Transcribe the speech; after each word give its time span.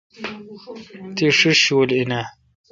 تی 1.15 1.25
ݭیݭ 1.37 1.57
شول 1.63 1.89
این 1.97 2.11
آں؟ 2.19 2.27